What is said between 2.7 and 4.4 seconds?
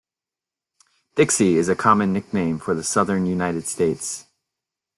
the southern United States.